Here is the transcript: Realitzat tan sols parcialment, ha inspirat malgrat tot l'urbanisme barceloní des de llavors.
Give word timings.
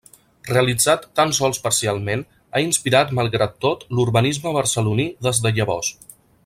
Realitzat 0.51 1.03
tan 1.19 1.33
sols 1.39 1.59
parcialment, 1.65 2.23
ha 2.57 2.63
inspirat 2.69 3.13
malgrat 3.21 3.55
tot 3.67 3.87
l'urbanisme 3.99 4.59
barceloní 4.61 5.11
des 5.29 5.45
de 5.47 5.57
llavors. 5.61 5.97